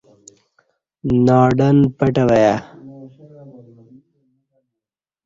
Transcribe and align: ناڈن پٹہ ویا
ناڈن 1.25 1.77
پٹہ 1.97 2.21
ویا 2.29 2.55